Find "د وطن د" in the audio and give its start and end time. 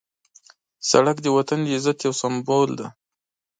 1.21-1.67